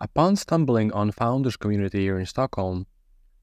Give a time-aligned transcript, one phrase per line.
[0.00, 2.86] Upon stumbling on Founders Community here in Stockholm,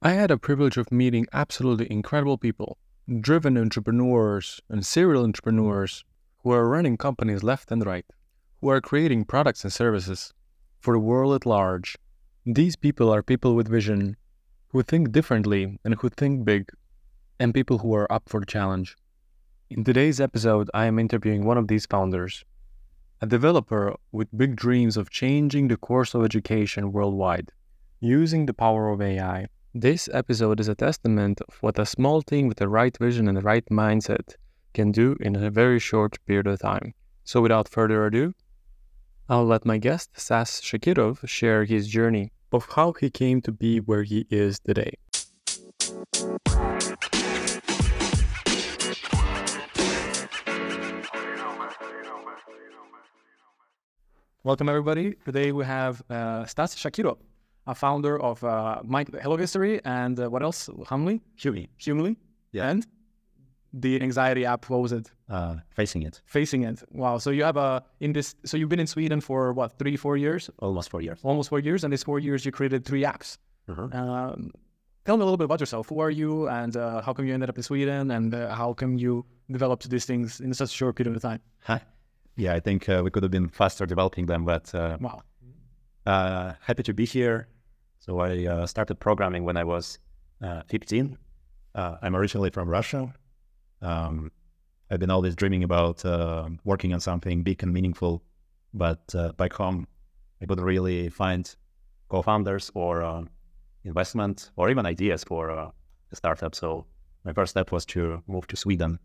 [0.02, 2.78] I had a privilege of meeting absolutely incredible people,
[3.20, 6.06] driven entrepreneurs and serial entrepreneurs
[6.44, 8.06] who are running companies left and right,
[8.62, 10.34] who are creating products and services
[10.80, 11.98] for the world at large.
[12.46, 14.16] These people are people with vision,
[14.70, 16.70] who think differently and who think big,
[17.38, 18.96] and people who are up for the challenge.
[19.70, 22.46] In today's episode, I am interviewing one of these founders,
[23.22, 27.52] a developer with big dreams of changing the course of education worldwide
[28.02, 29.48] using the power of AI.
[29.74, 33.38] This episode is a testament of what a small team with the right vision and
[33.38, 34.36] the right mindset
[34.74, 36.94] can do in a very short period of time.
[37.24, 38.34] So, without further ado,
[39.30, 43.80] I'll let my guest, Stas Shakirov, share his journey of how he came to be
[43.80, 44.94] where he is today.
[54.46, 55.16] Welcome, everybody.
[55.26, 57.18] Today we have uh, Stas Shakiro,
[57.66, 60.70] a founder of uh, Mind Hello History and uh, what else?
[60.86, 61.20] Humly?
[61.36, 61.68] Huey.
[61.84, 62.16] Humly?
[62.52, 62.70] Yeah.
[62.70, 62.86] And
[63.74, 65.10] the anxiety app, what was it?
[65.28, 66.84] Uh, facing it Facing it.
[66.92, 67.18] Wow.
[67.18, 70.16] So you have a, in this, so you've been in Sweden for what, three, four
[70.16, 70.52] years?
[70.60, 71.18] almost four years.
[71.24, 71.84] Almost four years.
[71.84, 73.40] And these four years you created three apps.
[73.68, 73.96] Mhm.
[73.96, 74.52] Um,
[75.06, 75.90] tell me a little bit about yourself.
[75.90, 78.74] Who are you and uh, how come you ended up in Sweden and uh, how
[78.74, 81.40] come you developed these things in such a short period of time?
[81.64, 81.80] Huh.
[82.36, 85.22] Yeah, I think uh, we could have been faster developing them, but uh, Wow.
[86.06, 87.48] uh, happy to be here.
[88.00, 90.00] So I uh, started programming when I was
[90.42, 91.18] uh, 15.
[91.74, 93.14] Uh, I'm originally from Russia.
[93.82, 94.32] Um,
[94.92, 98.22] I've been always dreaming about uh, working on something big and meaningful,
[98.74, 99.88] but uh, back home,
[100.42, 101.54] I couldn't really find
[102.10, 103.24] co-founders or uh,
[103.84, 105.72] investment or even ideas for uh,
[106.12, 106.54] a startup.
[106.54, 106.86] So
[107.24, 109.00] my first step was to move to Sweden.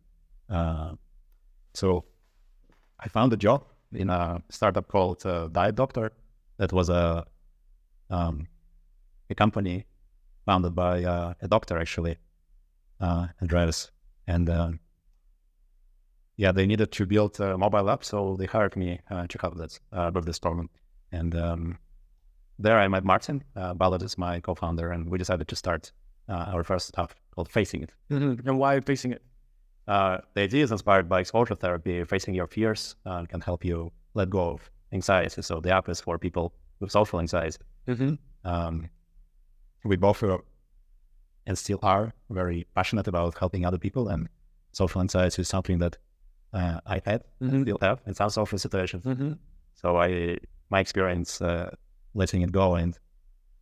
[0.49, 0.93] Uh,
[1.75, 2.05] so
[3.05, 6.13] I found a job in a startup called uh, Diet Doctor.
[6.59, 7.25] That was a
[8.11, 8.47] um,
[9.31, 9.87] a company
[10.45, 12.17] founded by uh, a doctor actually,
[13.01, 13.91] uh, Andreas,
[14.27, 14.73] and uh,
[16.37, 19.57] yeah, they needed to build a mobile app, so they hired me uh, to help
[19.57, 20.69] this uh, with this problem.
[21.13, 21.79] And um,
[22.59, 23.45] there I met Martin.
[23.57, 25.93] Uh, Ballard is my co-founder, and we decided to start
[26.29, 27.93] uh, our first app called Facing It.
[28.11, 28.47] Mhm.
[28.47, 29.23] And why facing it?
[29.91, 32.05] Uh, the idea is inspired by exposure therapy.
[32.05, 35.43] Facing your fears uh, can help you let go of anxiety.
[35.43, 37.59] So the app is for people with social anxiety.
[37.89, 38.15] Mm-hmm.
[38.51, 38.89] Um,
[39.85, 40.41] we both are
[41.47, 44.29] and still are very passionate about helping other people, and
[44.73, 45.97] social anxiety is something that
[46.53, 47.53] uh, I had Mhm.
[47.53, 49.05] and still have in some social situations.
[49.05, 49.33] Mm-hmm.
[49.75, 50.39] So I,
[50.71, 51.71] my experience uh,
[52.15, 52.97] letting it go, and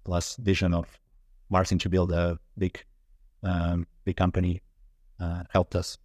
[0.04, 0.86] plus vision of
[1.48, 2.84] Martin to build a big,
[3.42, 4.60] um, big company,
[5.20, 5.98] uh, helped us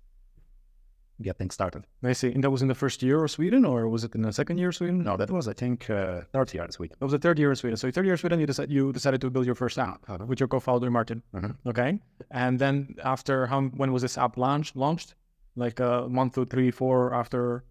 [1.23, 1.85] get things started.
[2.03, 2.31] I see.
[2.33, 4.57] And that was in the first year of Sweden or was it in the second
[4.59, 5.03] year of Sweden?
[5.03, 6.95] No, that was I think uh, third year in Sweden.
[6.99, 7.77] That was the third year in Sweden.
[7.77, 10.25] So third year in Sweden, you decided you decided to build your first app Uh-huh.
[10.25, 11.23] with your co-founder Martin.
[11.33, 11.55] Mhm.
[11.65, 11.99] Okay,
[12.31, 14.75] and then after how when was this app launched?
[14.75, 15.15] Launched
[15.55, 17.63] like a month or three, four after.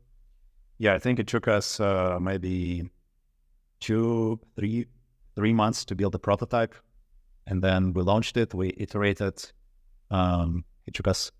[0.78, 2.90] Yeah, I think it took us uh, maybe
[3.80, 4.86] two, three,
[5.36, 6.74] three months to build the prototype,
[7.46, 8.54] and then we launched it.
[8.54, 9.52] We iterated.
[10.10, 11.30] Um, it took us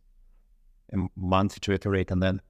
[0.93, 2.41] a month to iterate, and then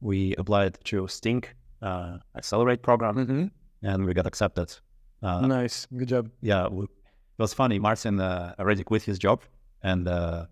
[0.00, 1.44] we applied to Sting
[1.82, 3.46] uh, Accelerate program, Mm-hmm.
[3.82, 4.74] and we got accepted.
[5.22, 6.30] Uh, nice, good job.
[6.40, 7.78] Yeah, we, it was funny.
[7.78, 9.42] Martin uh, already quit his job,
[9.82, 10.46] and uh,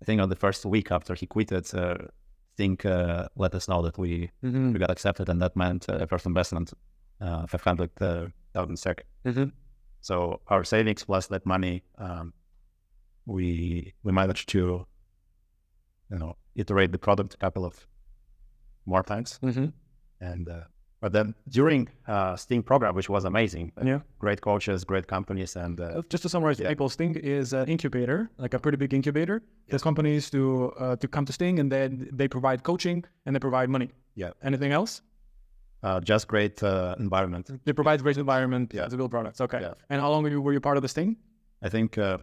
[0.00, 1.96] I think on the first week after he quit it, uh,
[2.54, 4.72] Sting uh, let us know that we Mm-hmm.
[4.72, 6.72] we got accepted, and that meant uh, first investment,
[7.20, 7.90] uh, five hundred
[8.54, 9.06] thousand sec.
[9.24, 9.44] Mm-hmm.
[10.00, 12.32] So our savings plus that money, um,
[13.24, 14.58] we we managed to,
[16.10, 17.86] you know, iterate the product a couple of
[18.86, 19.66] more times, Mm-hmm.
[20.20, 20.60] and uh,
[21.00, 24.00] but then during uh, Sting program, which was amazing, Yeah.
[24.18, 26.68] great coaches, great companies, and uh, Uh, Just to summarize, Yeah.
[26.68, 29.42] people, Sting is an incubator, like a pretty big incubator.
[29.68, 33.40] There's companies to uh, to come to Sting, and then they provide coaching and they
[33.40, 33.88] provide money.
[34.14, 34.30] Yeah.
[34.42, 35.02] Anything else?
[35.84, 37.50] uh, just great uh, environment.
[37.64, 38.86] They provide great environment Yeah.
[38.90, 39.40] to build products.
[39.40, 39.60] Okay.
[39.60, 39.74] Yeah.
[39.90, 41.16] And how long were you, were you part of the Sting?
[41.66, 42.18] I think uh,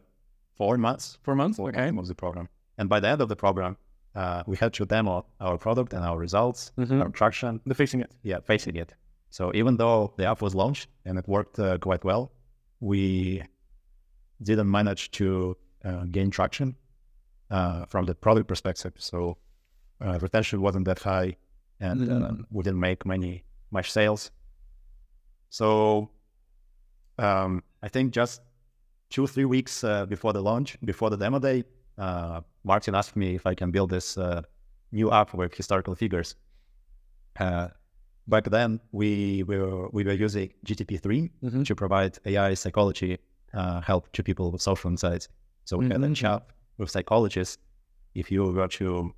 [0.56, 1.18] four months.
[1.24, 1.58] Four months.
[1.58, 1.82] Four Okay.
[1.92, 2.48] months was the program,
[2.78, 3.76] and by the end of the program,
[4.20, 7.02] uh, we had to demo our product and our results, Mhm.
[7.04, 8.12] our traction, The facing it.
[8.24, 8.94] yeah, facing it.
[9.30, 12.24] So even though the app was launched and it worked uh, quite well,
[12.80, 13.44] we
[14.42, 15.56] didn't manage to
[15.86, 16.76] uh, gain traction
[17.52, 18.94] uh, from the product perspective.
[18.98, 19.38] So
[20.06, 21.30] uh, retention wasn't that high,
[21.80, 22.46] and Mhm.
[22.56, 24.32] we didn't make many much sales.
[25.50, 26.10] So
[27.18, 28.42] um, I think just
[29.10, 31.64] two three weeks uh, before the launch, before the demo day,
[32.00, 34.42] uh, Martin asked me if I can build this uh,
[34.92, 36.36] new app with historical figures.
[37.40, 37.68] Uh,
[38.28, 41.66] back then we were we were using GTP3 Mhm.
[41.66, 43.18] to provide AI psychology
[43.54, 45.28] uh, help to people with social insights.
[45.66, 46.16] So we had a Mhm.
[46.16, 46.42] chat
[46.78, 47.58] with psychologists.
[48.16, 49.14] If you were to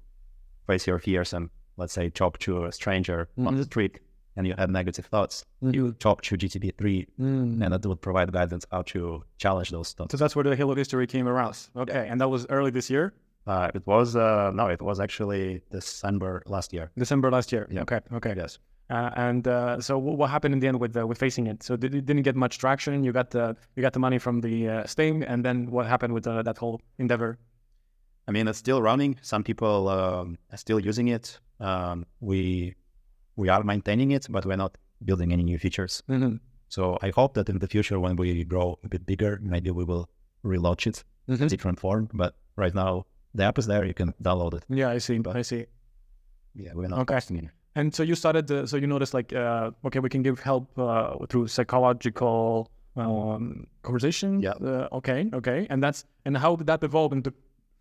[0.68, 3.66] face your fears and let's say talk to a stranger on the Mhm.
[3.66, 4.00] street
[4.36, 7.62] and you had negative thoughts, you talk to GTP3 Mm.
[7.64, 10.12] and that would provide guidance how to challenge those thoughts.
[10.14, 11.58] So that's where the Hello History came around.
[11.76, 13.14] Okay, and that was early this year,
[13.48, 16.86] Uh, it was uh, no, it was actually December last year.
[16.98, 17.66] December last year.
[17.72, 17.82] Yeah.
[17.86, 18.34] Okay, okay.
[18.38, 18.60] Yes.
[18.90, 21.64] Uh, and uh, so, wh- what happened in the end with uh, with facing it?
[21.64, 23.04] So, did, it didn't get much traction.
[23.04, 26.14] You got the you got the money from the uh, Sting, and then what happened
[26.14, 27.38] with uh, that whole endeavor?
[28.28, 29.18] I mean, it's still running.
[29.22, 31.40] Some people um, are still using it.
[31.60, 32.76] Um, we
[33.36, 36.04] we are maintaining it, but we're not building any new features.
[36.10, 36.36] Mm-hmm.
[36.70, 39.84] So I hope that in the future, when we grow a bit bigger, maybe we
[39.84, 40.10] will
[40.44, 41.44] relaunch it Mm-hmm.
[41.44, 42.10] in different form.
[42.14, 43.06] But right now,
[43.36, 43.86] the app is there.
[43.86, 44.66] You can download it.
[44.70, 45.20] Yeah, I see.
[45.34, 45.66] I see.
[46.56, 47.14] Yeah, we're not Okay.
[47.14, 47.50] testing it.
[47.76, 48.48] And so you started.
[48.48, 53.68] The, so you noticed, like, uh, okay, we can give help uh, through psychological um,
[53.84, 54.42] conversation.
[54.42, 54.54] Yeah.
[54.54, 55.30] Uh, okay.
[55.32, 55.68] Okay.
[55.70, 57.32] And that's and how did that evolve into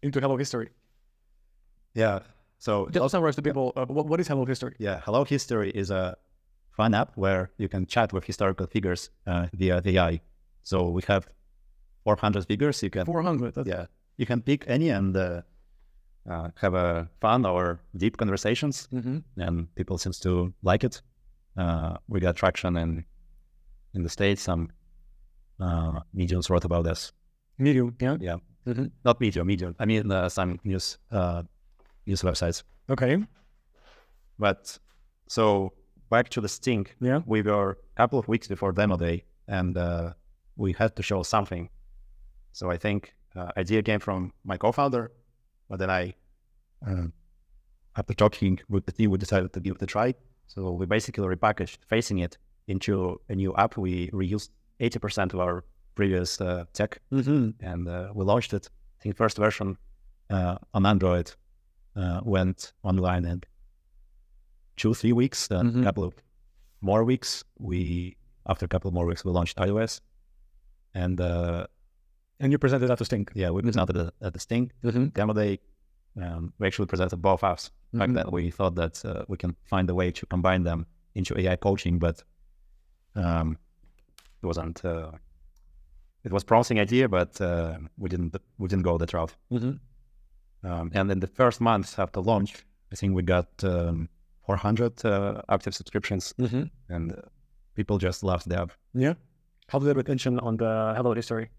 [0.03, 0.69] into Hello History?
[1.95, 2.21] Yeah.
[2.61, 3.73] So Just summarize to people.
[3.75, 4.75] Uh, what, what is Hello History?
[4.79, 6.17] Yeah, Hello History is a
[6.77, 10.21] fun app where you can chat with historical figures uh, via the AI.
[10.63, 11.27] So we have
[12.05, 12.83] 400 figures.
[12.83, 13.55] You can Four hundred.
[13.67, 13.87] yeah,
[14.19, 15.41] you can pick any and uh,
[16.31, 19.19] uh, have a fun or deep conversations, Mm-hmm.
[19.41, 21.01] and people seems to like it.
[21.57, 23.05] Uh, we got traction in
[23.95, 24.43] in the states.
[24.43, 24.69] Some
[25.61, 27.13] uh, mediums wrote about this.
[27.59, 27.97] Medium.
[28.01, 28.17] Yeah.
[28.21, 28.37] Yeah,
[28.67, 28.87] Mm-hmm.
[29.05, 29.75] not medium, medium.
[29.79, 30.99] I mean uh, some news
[32.11, 32.63] news websites.
[32.89, 33.17] Okay.
[34.39, 34.79] But
[35.29, 35.73] so
[36.11, 36.87] back to the Sting.
[37.01, 37.21] Yeah.
[37.27, 40.13] we were a couple of weeks before demo day and uh,
[40.57, 41.69] we had to show something.
[42.53, 45.13] So I think uh, idea came from my co-founder,
[45.69, 46.15] but then I,
[46.87, 47.07] uh,
[47.97, 50.15] after talking with the team, we decided to give it a try.
[50.47, 53.77] So we basically repackaged facing it into a new app.
[53.77, 55.65] We reused 80% of our
[55.95, 57.51] previous uh, tech Mm-hmm.
[57.61, 58.69] and uh, we launched it.
[58.99, 59.77] I think first version
[60.31, 61.33] uh, on Android
[62.01, 63.43] uh, went online in
[64.77, 65.51] two, three weeks.
[65.51, 65.83] A Mhm.
[65.85, 66.15] couple of
[66.81, 68.17] more weeks, we
[68.47, 70.01] after a couple of more weeks we launched iOS,
[70.95, 71.67] and uh,
[72.43, 73.27] And you presented that to Sting.
[73.35, 75.07] yeah, we presented it at the Sting Mm-hmm.
[75.13, 75.59] demo day.
[76.17, 77.71] Um, we actually presented both apps.
[77.93, 78.15] Back Mhm.
[78.15, 81.57] then, we thought that uh, we can find a way to combine them into AI
[81.57, 82.25] coaching, but
[83.15, 83.59] um,
[84.43, 84.85] it wasn't.
[84.85, 85.13] Uh,
[86.25, 89.37] it was promising idea, but uh, we didn't we didn't go that route.
[90.65, 90.73] Mm-hmm.
[90.81, 94.09] Um, and in the first month after launch, I think we got um,
[94.47, 96.65] 400 uh, active subscriptions, Mm-hmm.
[96.89, 97.17] and uh,
[97.75, 98.73] people just loved the app.
[98.95, 99.15] Yeah.
[99.69, 101.51] How's the retention on the Hello History?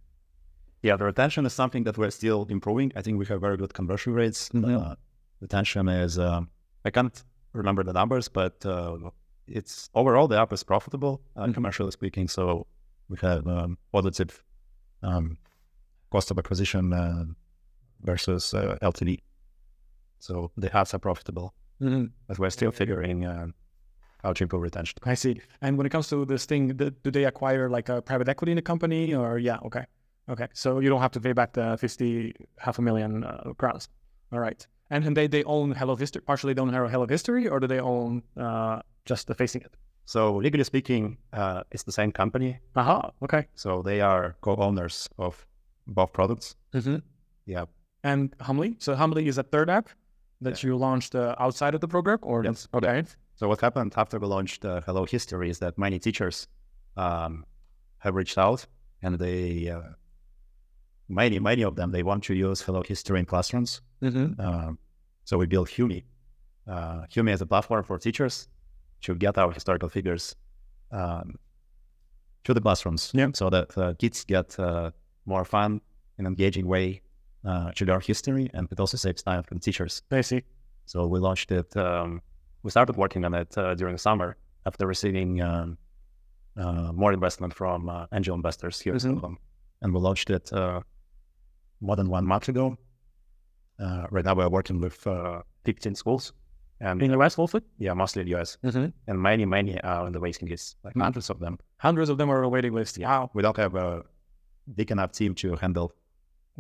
[0.84, 2.92] Yeah, the retention is something that we're still improving.
[2.96, 4.50] I think we have very good conversion rates.
[4.50, 4.76] Mhm.
[4.92, 4.96] Uh,
[5.40, 6.50] retention is, um,
[6.84, 8.98] I can't remember the numbers, but uh,
[9.48, 11.54] it's overall the app is profitable, uh, Mhm.
[11.54, 12.28] commercially speaking.
[12.28, 12.66] So
[13.10, 14.44] we have um, positive
[15.04, 15.38] um,
[16.12, 17.26] cost of acquisition uh,
[18.04, 19.20] versus uh, LTV.
[20.20, 22.06] So the ads are profitable, Mm-hmm.
[22.28, 23.48] but we're still figuring uh,
[24.24, 25.00] how to improve retention.
[25.04, 25.42] I see.
[25.62, 28.52] And when it comes to this thing, th- do they acquire like a private equity
[28.52, 29.86] in the company or yeah, okay.
[30.30, 30.48] Okay.
[30.54, 33.90] So you don't have to pay back the 50, half a million uh, crowns.
[34.32, 34.66] All right.
[34.92, 37.80] And, and they, they own Hello History, partially they own Hello History or do they
[37.80, 39.74] own uh, just the facing it?
[40.06, 42.60] So legally speaking, uh, it's the same company.
[42.76, 43.10] Aha.
[43.24, 43.48] Okay.
[43.56, 45.48] So they are co-owners of
[45.88, 46.56] both products.
[46.76, 46.98] Mm-hmm.
[47.48, 47.66] Yeah.
[48.04, 48.76] And Humy.
[48.82, 49.90] So Humy is a third app
[50.42, 52.68] that you launched uh, outside of the program or Yes.
[52.74, 53.04] okay.
[53.36, 56.48] So what happened after we launched uh, Hello History is that many teachers
[56.98, 57.46] um,
[58.00, 58.66] have reached out
[59.04, 59.82] and they, uh,
[61.10, 63.82] many, many of them, they want to use Hello History in classrooms.
[64.02, 64.40] Mm-hmm.
[64.42, 64.80] Um,
[65.26, 66.04] so we built Humy.
[66.68, 68.48] Uh, Humy is a platform for teachers
[69.02, 70.36] to get our historical figures
[70.92, 71.38] um,
[72.44, 73.30] to the classrooms Yeah.
[73.34, 74.92] so that uh, kids get uh,
[75.26, 75.82] more fun
[76.18, 77.02] and engaging way
[77.46, 78.50] uh, to learn history.
[78.54, 80.02] And it also saves time for the teachers.
[80.12, 80.44] I see.
[80.86, 81.76] So we launched it.
[81.78, 82.22] Um,
[82.64, 85.78] we started working on it uh, during the summer after receiving um,
[86.58, 89.12] uh, more investment from uh, angel investors here in Mhm.
[89.12, 89.38] Stockholm,
[89.82, 90.82] and we launched it uh,
[91.80, 92.78] more than one month ago.
[93.80, 96.34] Uh, right now, we're working with uh, 15 schools,
[96.80, 97.60] and In the West also?
[97.80, 98.88] yeah, mostly in the US, Mm-hmm.
[99.08, 101.02] and many, many are on the waiting list, like Mhm.
[101.02, 101.58] hundreds of them.
[101.78, 103.00] Hundreds of them are on a waiting list.
[103.00, 103.32] Wow.
[103.34, 104.04] We don't have a
[104.76, 105.94] big enough team to handle.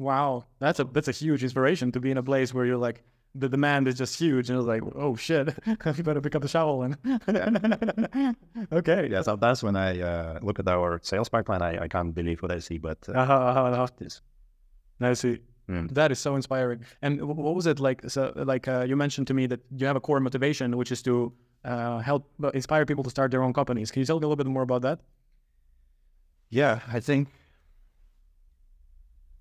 [0.01, 3.03] Wow, that's a that's a huge inspiration to be in a place where you're like
[3.35, 5.47] the demand is just huge, and it's like, oh shit,
[5.97, 6.97] you better pick up the shovel and.
[8.73, 9.07] okay.
[9.09, 12.51] Yeah, sometimes when I uh, look at our sales pipeline, I, I can't believe what
[12.51, 13.87] I see, but uh, Uh-huh, uh-huh, uh-huh.
[13.97, 14.21] this.
[14.99, 15.39] I see.
[15.69, 15.89] Mm.
[15.93, 16.83] That is so inspiring.
[17.01, 18.01] And wh- what was it like?
[18.09, 21.01] So, like uh, you mentioned to me that you have a core motivation, which is
[21.03, 21.31] to
[21.63, 23.91] uh, help uh, inspire people to start their own companies.
[23.91, 24.99] Can you tell me a little bit more about that?
[26.49, 27.27] Yeah, I think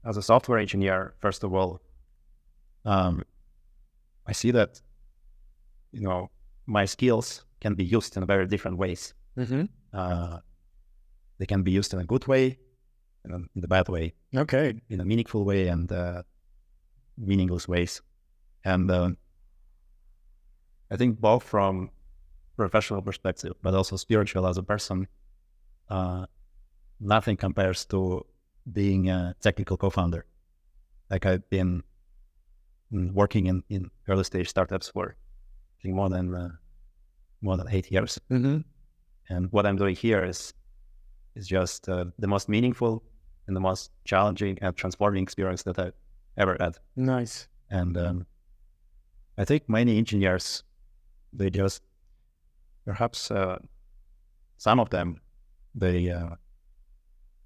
[0.04, 1.80] as a software engineer, first of all,
[2.84, 3.22] um,
[4.26, 4.80] I see that
[5.92, 6.30] you know
[6.66, 9.14] my skills can be used in very different ways.
[9.36, 9.64] Mm-hmm.
[9.92, 10.38] Uh,
[11.38, 12.58] they can be used in a good way,
[13.24, 14.74] and in the bad way, Okay.
[14.88, 16.22] in a meaningful way, and uh,
[17.18, 18.02] meaningless ways.
[18.64, 19.10] And uh,
[20.90, 21.90] I think both from
[22.56, 25.08] professional perspective, but also spiritual as a person,
[25.88, 26.26] uh,
[27.00, 28.26] nothing compares to
[28.72, 30.24] being a technical co-founder.
[31.10, 31.82] Like I've been
[32.92, 35.16] mm, working in, in early stage startups for
[35.78, 36.50] I think more than uh,
[37.40, 38.58] more than eight years, Mm-hmm.
[39.28, 40.52] and what I'm doing here is
[41.34, 43.02] is just uh, the most meaningful
[43.46, 45.94] and the most challenging and transforming experience that I've
[46.36, 46.76] ever had.
[46.96, 47.48] Nice.
[47.70, 48.26] And um,
[49.38, 50.64] I think many engineers,
[51.32, 51.82] they just
[52.84, 53.58] perhaps uh,
[54.58, 55.20] some of them,
[55.74, 56.30] they uh,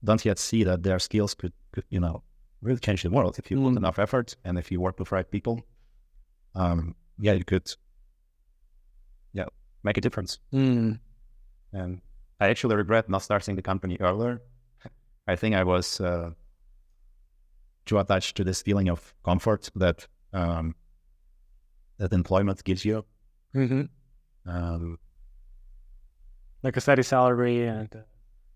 [0.04, 2.23] don't yet see that their skills could, could, you know,
[2.61, 3.76] really change the world if you put Mm.
[3.78, 5.66] enough effort and if you work with right people.
[6.54, 7.70] Um, yeah, you could,
[9.32, 9.46] yeah,
[9.82, 10.38] make a difference.
[10.52, 10.99] Mm.
[11.73, 12.00] And
[12.40, 14.40] I actually regret not starting the company earlier.
[15.26, 16.30] I think I was uh,
[17.87, 20.75] too attached to this feeling of comfort that um,
[21.99, 23.04] that employment gives you.
[23.54, 23.84] Mm-hmm.
[24.46, 24.99] Um,
[26.62, 27.99] Like a steady salary, and uh,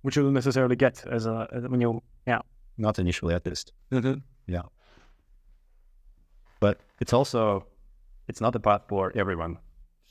[0.03, 2.41] which you don't necessarily get as a as when you yeah.
[2.77, 3.73] not initially, at least.
[3.93, 4.21] Mm-hmm.
[6.61, 7.67] But it's also
[8.29, 9.59] it's not a path for everyone.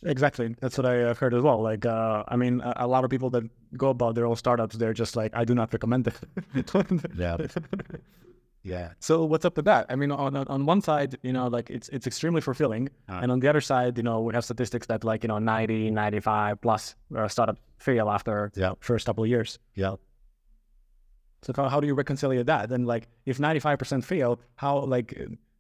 [0.03, 0.55] Exactly.
[0.61, 1.61] That's what I have heard as well.
[1.61, 3.43] Like, uh, I mean, a, a lot of people that
[3.75, 6.19] go about their own startups, they're just like, I do not recommend it.
[7.17, 7.37] Yeah.
[8.67, 8.89] Yeah.
[8.99, 9.85] So what's up with that?
[9.89, 13.19] I mean, on on one side, you know, like it's it's extremely fulfilling, Uh.
[13.21, 15.91] and on the other side, you know, we have statistics that like you know 90,
[15.91, 18.73] 95 plus uh, startup fail after Yeah.
[18.79, 19.59] first couple of years.
[19.75, 19.95] Yeah.
[21.43, 22.71] So how, how do you reconcile that?
[22.71, 25.13] And like, if ninety five percent fail, how like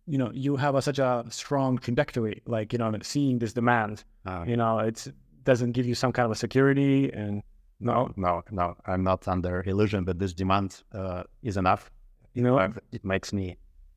[0.07, 4.03] you know you have a, such a strong trajectory, like you know, seeing this demand,
[4.25, 5.07] Uh, you know, it
[5.43, 7.41] doesn't give you some kind of a security and
[7.79, 8.75] no, no, no.
[8.85, 11.91] I'm not under illusion that this demand uh, is enough.
[12.37, 12.55] You know,
[12.97, 13.45] it makes me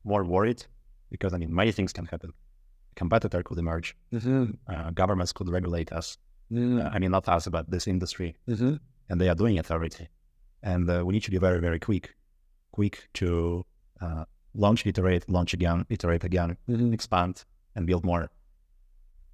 [0.03, 0.61] more worried
[1.13, 2.31] because I mean, many things can happen.
[2.91, 3.95] A competitor could emerge.
[4.13, 4.43] mm-hmm.
[4.71, 6.17] Uh, governments could regulate us.
[6.53, 8.73] Uh, I mean, not us, but this industry, Mm-hmm.
[9.09, 10.05] and they are doing it already.
[10.71, 12.05] And uh, we need to be very, very quick,
[12.77, 13.27] quick to
[14.05, 16.93] uh, launch, iterate, launch again, iterate again, Mm-hmm.
[16.93, 17.45] expand,
[17.75, 18.25] and build more.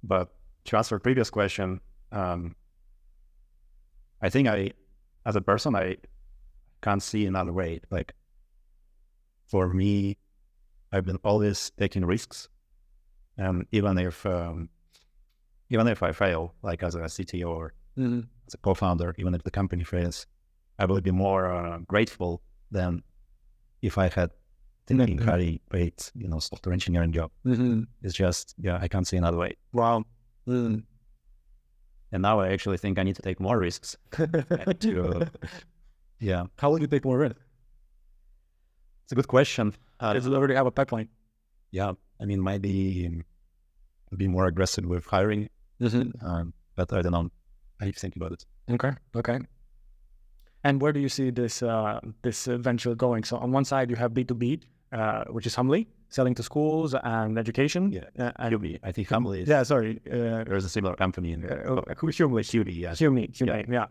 [0.02, 0.26] But
[0.66, 1.80] to answer previous question,
[2.12, 2.54] um,
[4.26, 4.72] I think I,
[5.24, 5.96] as a person, I
[6.82, 7.80] can't see another way.
[7.90, 8.14] Like
[9.48, 10.16] for me,
[10.92, 12.48] I've been always taking risks,
[13.36, 14.68] and even if um,
[15.70, 18.20] even if I fail, like as a CTO or Mm-hmm.
[18.46, 20.26] as a co-founder, even if the company fails,
[20.78, 22.40] I will be more uh, grateful
[22.70, 23.02] than
[23.82, 24.30] if I had
[24.86, 25.24] taken Mhm.
[25.24, 27.30] very paid, you know, software engineering job.
[27.44, 27.82] Mm-hmm.
[28.02, 29.56] It's just, yeah, I can't see another way.
[29.72, 30.04] Wow.
[30.46, 30.84] Mm.
[32.12, 33.96] And now I actually think I need to take more risks.
[34.12, 35.26] to,
[36.20, 37.36] yeah, How will you take more risk?
[39.08, 39.72] It's a good question.
[40.00, 41.08] Uh, Does it already have a pipeline?
[41.70, 43.24] yeah, I mean, maybe um,
[44.18, 45.48] be more aggressive with hiring,
[45.80, 46.26] Mm-hmm.
[46.26, 47.30] um, but I don't know.
[47.80, 48.44] I need to think about it.
[48.70, 48.92] Okay.
[49.16, 49.38] Okay.
[50.64, 53.24] And where do you see this uh, this venture going?
[53.24, 54.60] So on one side you have B two B,
[54.92, 57.92] uh, which is Humbly, selling to schools and education.
[57.92, 59.62] Yeah, Uh, and, I think Humbly is, yeah.
[59.62, 60.00] Sorry.
[60.06, 61.62] Uh, there's a similar company in there.
[61.70, 62.42] uh, Humbly.
[62.42, 62.94] Hubi, yeah.
[62.94, 63.86] Human, yeah.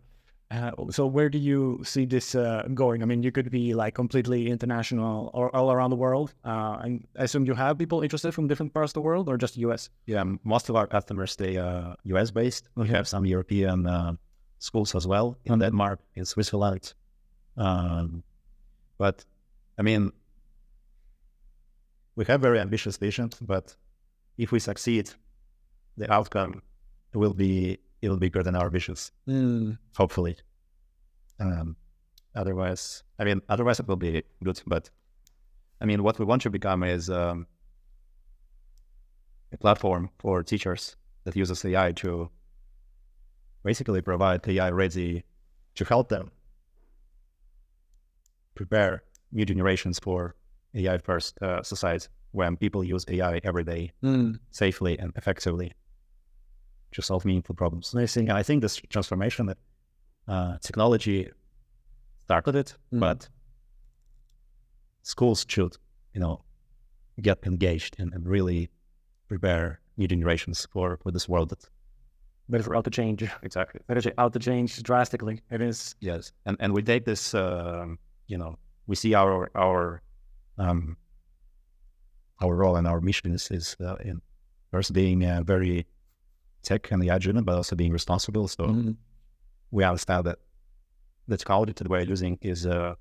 [0.50, 3.04] Uh, so where do you see this uh, going?
[3.04, 6.34] I mean, you could be like completely international or all around the world.
[6.46, 9.38] Uh, and I assume you have people interested from different parts of the world, or
[9.38, 9.90] just US?
[10.06, 12.70] Yeah, most of our customers they are US based.
[12.76, 14.14] We have some European uh,
[14.60, 16.94] schools as well in Denmark, in Switzerland.
[17.58, 18.24] Um,
[18.98, 19.26] but
[19.78, 20.12] I mean,
[22.16, 23.36] we have very ambitious visions.
[23.42, 23.76] But
[24.38, 25.10] if we succeed,
[25.98, 26.62] the outcome
[27.14, 29.12] will be it will be bigger than our visions.
[29.96, 30.38] Hopefully.
[31.40, 31.76] Um,
[32.36, 34.62] otherwise, I mean, otherwise it will be good.
[34.66, 34.90] But
[35.82, 37.48] I mean, what we want to become is um,
[39.52, 42.30] a platform for teachers that uses AI to
[43.64, 45.24] basically provide AI ready
[45.76, 46.32] to help them
[48.56, 50.36] prepare new generations for
[50.74, 54.40] AI first uh, society when people use AI every day Mm.
[54.52, 55.74] safely and effectively
[56.92, 57.94] to solve meaningful problems.
[57.96, 58.22] I see.
[58.22, 59.58] And I think this transformation that
[60.28, 61.30] uh, technology
[62.20, 63.00] started it, Mm.
[63.00, 63.30] but
[65.04, 65.78] schools should,
[66.14, 66.42] you know,
[67.22, 68.70] get engaged and, and really
[69.28, 71.70] prepare new generations for, for this world that
[72.50, 73.30] but it's about to change.
[73.44, 73.82] Exactly.
[73.88, 75.42] But it's about to change drastically.
[75.52, 75.96] It is.
[76.00, 77.34] Yes, and and we take this.
[77.34, 80.02] um you know, we see our our
[80.58, 80.96] um,
[82.42, 84.22] our role and our mission is, is uh, in
[84.72, 85.86] first being uh, very
[86.70, 88.46] tech and AI driven, but also being responsible.
[88.58, 88.92] So Mm-hmm.
[89.78, 90.38] we understand that
[91.32, 92.94] the technology that we're using is uh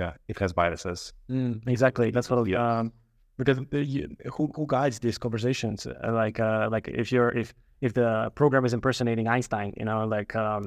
[0.00, 1.00] yeah it has biases.
[1.36, 2.08] Mm, exactly.
[2.14, 2.46] That's what.
[2.46, 2.62] Yeah.
[2.80, 2.92] Um,
[3.40, 4.02] because the, you,
[4.34, 5.78] who who guides these conversations?
[5.86, 7.48] Uh, like uh, like if you're if
[7.86, 8.08] if the
[8.40, 10.62] program is impersonating Einstein, you know, like um,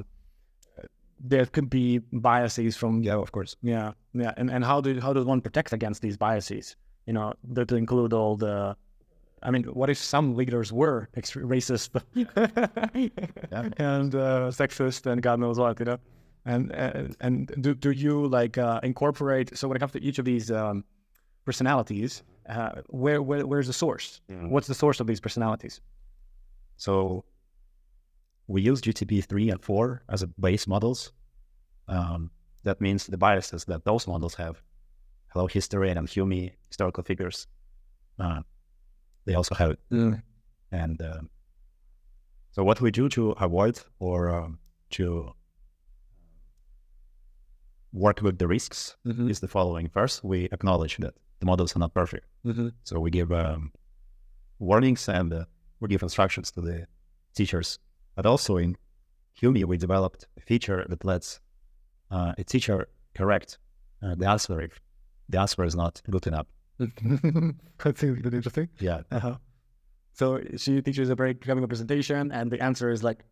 [1.20, 3.52] there could be biases from Yeah, of course.
[3.62, 6.76] yeah yeah and and how do how does one protect against these biases?
[7.06, 8.76] You know, that include all the.
[9.44, 11.90] I mean, what if some leaders were extre- racist
[13.78, 15.98] and uh, sexist and God knows what, you know?
[16.46, 19.56] And and, and do, do you like uh, incorporate?
[19.56, 20.84] So when it comes to each of these um,
[21.44, 24.20] personalities, uh, where, where where's the source?
[24.30, 24.50] Mm.
[24.50, 25.80] What's the source of these personalities?
[26.76, 27.24] So
[28.46, 31.12] we use GTP three and four as a base models.
[31.88, 32.30] Um,
[32.64, 34.60] that means the biases that those models have.
[35.28, 37.46] Hello History and Humy historical figures.
[38.18, 38.40] Uh,
[39.26, 39.78] they also have it.
[40.72, 41.30] And um,
[42.52, 44.58] so, what we do to avoid or um,
[44.90, 45.32] to
[47.92, 49.30] work with the risks Mm-hmm.
[49.30, 49.88] is the following.
[49.88, 52.26] First, we acknowledge that the models are not perfect.
[52.44, 52.68] Mm-hmm.
[52.84, 53.72] So, we give um,
[54.58, 55.44] warnings and uh,
[55.80, 56.86] we give instructions to the
[57.34, 57.78] teachers.
[58.16, 58.76] But also in
[59.40, 61.40] Humy, we developed a feature that lets
[62.10, 63.58] uh, a teacher correct
[64.02, 64.80] uh, the answer if
[65.28, 66.46] the answer is not good enough.
[67.78, 68.68] That's interesting.
[68.80, 69.02] Yeah.
[69.10, 69.36] Uh-huh.
[70.12, 73.24] So she teaches a break having a presentation, and the answer is like,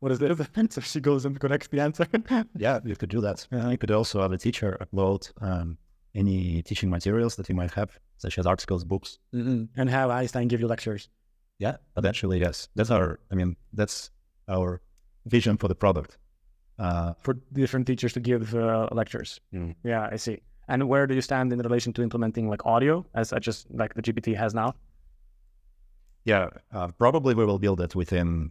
[0.00, 0.38] "What is this?"
[0.70, 2.06] So she goes and corrects the answer.
[2.56, 3.46] Yeah, you could do that.
[3.50, 3.70] Yeah.
[3.70, 5.78] You could also have a teacher upload um,
[6.14, 9.18] any teaching materials that you might have, such as articles, books.
[9.32, 11.08] And have Einstein give you lectures.
[11.58, 12.68] Yeah, eventually, yes.
[12.74, 14.10] That's our, I mean, that's
[14.48, 14.80] our
[15.26, 16.18] vision for the product.
[16.78, 19.40] Uh, for different teachers to give uh, lectures.
[19.52, 19.76] Mm.
[19.84, 20.40] Yeah, I see.
[20.68, 23.94] And where do you stand in relation to implementing like audio, as such as like
[23.94, 24.74] the GPT has now?
[26.26, 28.50] yeah, uh, probably we will build it within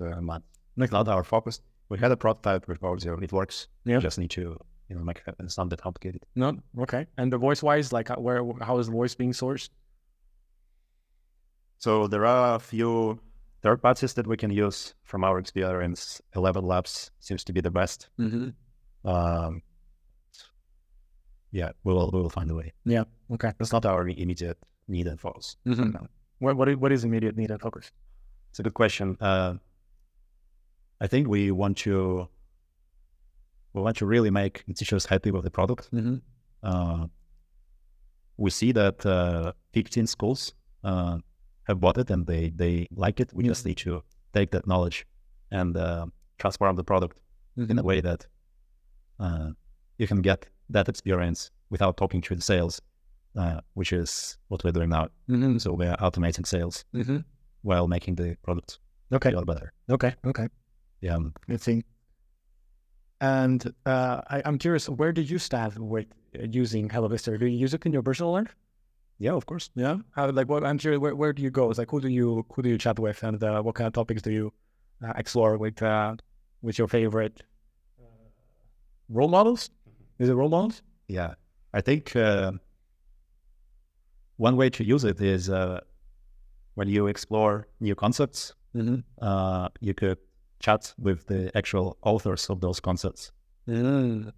[0.00, 0.44] a month.
[0.76, 1.60] Like not our focus.
[1.88, 3.18] We had a prototype with Power Zero.
[3.20, 3.68] It works.
[3.84, 4.00] Yeah.
[4.00, 6.22] Just need to, you know, make it, it's not that complicated.
[6.34, 7.06] No, okay.
[7.16, 9.70] And the voice wise, like how- where how is the voice being sourced?
[11.78, 13.20] So there are a few
[13.62, 16.20] third parties that we can use from our experience.
[16.34, 18.08] Eleven Labs seems to be the best.
[18.18, 19.08] Mm-hmm.
[19.08, 19.62] Um,
[21.56, 22.72] yeah, we will we will find a way.
[22.84, 23.04] Yeah.
[23.34, 23.52] Okay.
[23.58, 25.56] That's not our immediate need and focus.
[25.66, 25.94] Mhm.
[25.94, 26.06] No.
[26.38, 27.90] What what is, what is immediate need and focus?
[28.50, 29.16] It's a good question.
[29.20, 29.54] Uh,
[31.00, 32.28] I think we want to
[33.72, 35.90] we want to really make teachers happy with the product.
[35.92, 36.16] Mm-hmm.
[36.62, 37.06] Uh,
[38.36, 41.18] we see that uh, 15 schools uh,
[41.64, 43.32] have bought it and they they like it.
[43.32, 44.02] We just need to
[44.34, 45.06] take that knowledge
[45.50, 46.06] and uh,
[46.38, 47.16] transform the product
[47.56, 48.26] in a way that
[49.18, 49.50] uh,
[49.98, 52.80] you can get that experience without talking to the sales,
[53.36, 55.08] uh, which is what we're doing now.
[55.28, 55.58] Mm-hmm.
[55.58, 57.18] So we're automating sales Mm-hmm.
[57.62, 58.78] while making the product
[59.12, 59.32] Okay.
[59.44, 59.72] better.
[59.90, 60.14] Okay.
[60.26, 60.48] Okay.
[61.00, 61.14] Yeah.
[61.16, 61.68] um, Let's.
[63.20, 66.06] And uh, I, I'm curious, where do you stand with
[66.38, 67.38] uh, using Hello History?
[67.38, 68.54] Do you use it in your personal life?
[69.18, 69.70] Yeah, of course.
[69.74, 69.96] Yeah.
[70.14, 70.62] How like what?
[70.64, 71.00] I'm curious.
[71.00, 71.70] Where, where do you go?
[71.70, 73.94] It's like who do you who do you chat with, and uh, what kind of
[73.94, 74.52] topics do you
[75.02, 76.16] uh, explore with uh,
[76.60, 77.42] with your favorite
[79.08, 79.70] role models?
[80.18, 80.82] Is it models?
[81.08, 81.34] Yeah.
[81.74, 82.52] I think uh,
[84.36, 85.80] one way to use it is uh,
[86.74, 88.96] when you explore new concepts, Mm-hmm.
[89.22, 90.18] uh, you could
[90.60, 93.32] chat with the actual authors of those concepts.
[93.66, 94.32] Mm.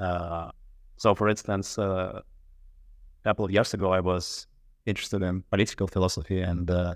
[0.00, 0.50] Uh,
[0.96, 4.46] so, for instance, uh, a couple of years ago, I was
[4.86, 6.94] interested in political philosophy, and uh,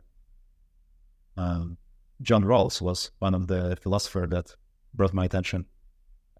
[1.37, 1.77] um,
[2.23, 4.55] John Rawls was one of the philosophers that
[4.95, 5.67] brought my attention.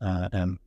[0.01, 0.59] Uh, and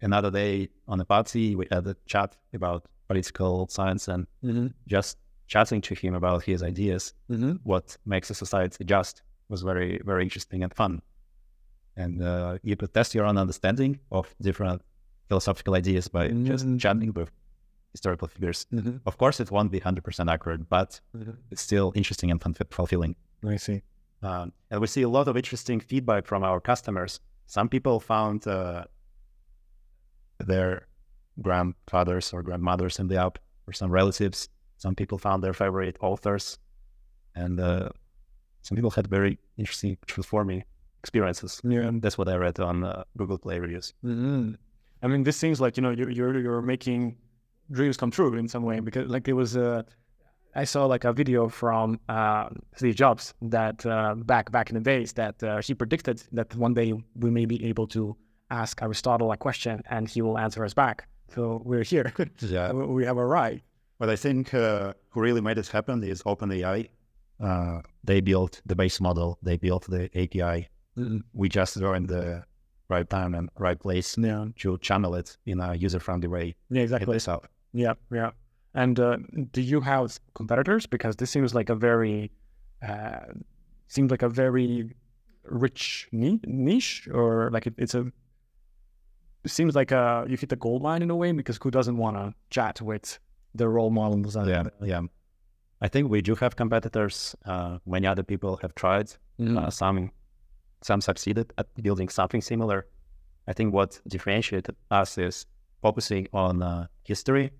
[0.00, 4.66] another day on a party, we had a chat about political science, and Mm-hmm.
[4.86, 7.52] just chatting to him about his ideas, Mm-hmm.
[7.64, 11.00] what makes a society just, was very, very interesting and fun.
[11.96, 14.82] And uh, you could test your own understanding of different
[15.28, 16.78] philosophical ideas by just Mm.
[16.80, 17.30] chatting with
[17.92, 18.66] historical figures.
[18.72, 18.96] Mm-hmm.
[19.06, 21.00] Of course, it won't be 100% accurate, but
[21.50, 23.16] it's still interesting and fun- fulfilling.
[23.44, 23.82] I see.
[24.22, 27.20] Um, and we see a lot of interesting feedback from our customers.
[27.46, 28.84] Some people found uh,
[30.38, 30.86] their
[31.40, 34.48] grandfathers or grandmothers in the app, or some relatives.
[34.76, 36.58] Some people found their favorite authors,
[37.34, 37.88] and uh,
[38.62, 40.64] some people had very interesting, transforming
[41.02, 41.60] experiences.
[41.64, 41.80] Yeah.
[41.80, 43.94] And that's what I read on uh, Google Play reviews.
[44.04, 44.52] Mm-hmm.
[45.02, 47.16] I mean, this seems like you know you're you're, you're making
[47.70, 49.82] dreams come true in some way because like it was uh,
[50.54, 54.80] I saw like a video from uh, Steve Jobs that uh, back back in the
[54.80, 58.16] days that uh, he predicted that one day we may be able to
[58.50, 61.06] ask Aristotle a question and he will answer us back.
[61.34, 62.12] So we're here.
[62.40, 62.72] Yeah.
[62.72, 63.62] We- have arrived.
[63.98, 66.88] But I think uh, who really made this happen is OpenAI.
[67.40, 69.38] Uh, they built the base model.
[69.42, 70.68] They built the API.
[71.34, 72.44] We just were in the
[72.88, 74.46] right time and right place Yeah.
[74.58, 76.54] to channel it in a user-friendly way.
[76.70, 77.18] Yeah, exactly.
[77.26, 77.48] up.
[77.72, 78.30] Yeah, yeah.
[78.74, 79.16] And uh,
[79.52, 80.86] do you have competitors?
[80.86, 82.30] Because this seems like a very,
[82.88, 83.20] uh,
[83.88, 84.94] seems like a very
[85.44, 88.06] rich ni- niche, or like it, it's a.
[89.48, 91.96] It seems like uh you hit the gold mine in a way because who doesn't
[92.04, 93.18] want to chat with
[93.54, 94.36] the role models?
[94.36, 95.02] Yeah, yeah.
[95.80, 97.34] I think we do have competitors.
[97.52, 99.08] Uh, many other people have tried.
[99.40, 100.10] Uh, some
[100.82, 102.78] some succeeded at building something similar.
[103.50, 105.46] I think what differentiated us is
[105.82, 107.50] focusing on uh, history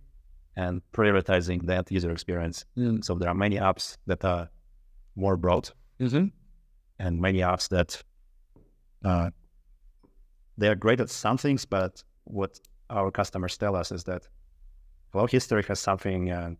[0.57, 2.67] and prioritizing that user experience.
[2.77, 3.03] Mm.
[3.05, 4.49] So there are many apps that are
[5.17, 5.71] more broad
[6.01, 6.27] Mm-hmm.
[6.99, 8.03] and many apps that
[9.05, 9.31] uh,
[10.59, 14.29] they are great at some things, but what our customers tell us is that
[15.13, 16.51] Hello History has something uh,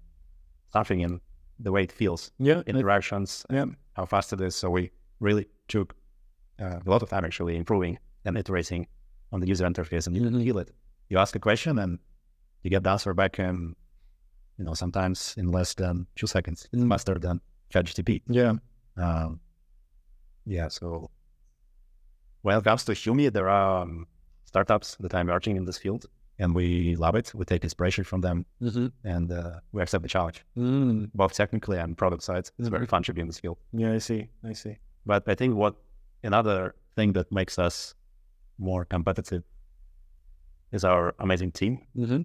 [0.73, 1.21] something in
[1.59, 3.67] the way it feels, Yeah, it- interactions, yeah.
[3.97, 4.55] how fast it is.
[4.57, 5.95] So we really took
[6.61, 8.87] uh, a lot of time actually improving and iterating
[9.33, 10.43] on the user interface, and you Mhm.
[10.45, 10.71] feel it.
[11.11, 11.99] You ask a question and
[12.63, 13.75] you get the answer back in,
[14.59, 16.69] you know, sometimes in less than two seconds.
[16.73, 18.23] It's faster than ChatGPT.
[18.29, 18.55] Yeah.
[18.97, 19.41] Um,
[20.45, 21.11] yeah, so
[22.43, 24.07] when it comes to Humy, there are um,
[24.45, 26.07] startups that are emerging in this field,
[26.39, 27.33] and we love it.
[27.35, 28.87] We take inspiration from them, Mm-hmm.
[29.05, 31.11] and uh, we accept the challenge, Mm.
[31.15, 32.53] both technically and product sides.
[32.59, 33.59] It's very fun to be in this field.
[33.73, 34.29] Yeah, I see.
[34.45, 34.77] I see.
[35.07, 35.75] But I think what
[36.23, 37.95] another thing that makes us
[38.59, 39.43] more competitive
[40.73, 41.79] is our amazing team.
[41.97, 42.23] Mm-hmm.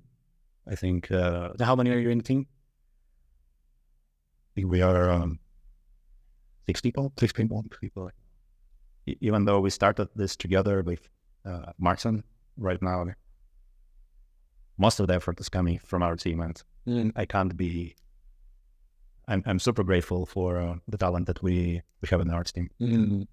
[0.71, 2.45] I think, uh, how many are you in the team?
[4.52, 5.39] I think we are um,
[6.65, 7.12] six people.
[7.19, 7.63] Six people.
[7.82, 8.10] people
[9.06, 11.08] even though we started this together with
[11.46, 12.24] uh, Martin
[12.58, 13.06] right now,
[14.78, 17.12] most of the effort is coming from our team, and mm.
[17.16, 17.96] I can't be.
[19.28, 22.70] I'm, I'm super grateful for uh, the talent that we, we have in our team,
[22.82, 23.26] mm.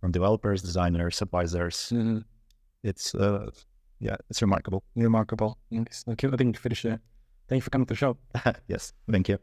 [0.00, 1.90] from developers, designers, advisors.
[1.92, 2.24] Mm.
[2.82, 3.50] It's uh,
[3.98, 4.82] yeah, it's remarkable.
[4.96, 5.58] Remarkable.
[5.70, 6.04] Yes.
[6.08, 7.00] Okay, I think we finished there.
[7.48, 8.16] Thank you for coming to the show.
[8.68, 9.38] yes, thank you.